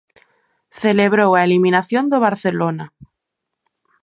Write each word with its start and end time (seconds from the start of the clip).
Celebrou 0.81 1.31
a 1.35 1.41
eliminación 1.47 2.03
do 2.11 2.17
Barcelona. 2.27 2.85